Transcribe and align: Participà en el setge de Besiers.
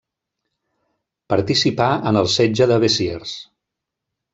Participà 1.35 1.91
en 2.13 2.21
el 2.25 2.33
setge 2.41 2.71
de 2.75 2.83
Besiers. 2.87 3.41